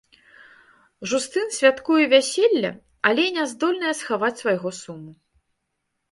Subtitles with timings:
[1.09, 2.71] Жустын святкуе вяселле,
[3.09, 5.11] але не здольная схаваць свайго суму.